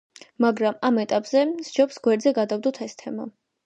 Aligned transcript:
მაგრამ 0.45 0.79
ამ 0.89 0.97
ეტაპზე, 1.03 1.45
სჯობს 1.69 2.03
გვერდზე 2.09 2.37
გადავდოთ 2.43 2.85
ეს 2.91 3.03
თემა. 3.07 3.35